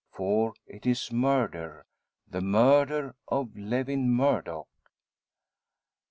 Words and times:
For 0.09 0.55
it 0.65 0.87
is 0.87 1.11
murder 1.11 1.85
the 2.27 2.41
murder 2.41 3.13
of 3.27 3.55
Lewin 3.55 4.09
Murdock! 4.09 4.65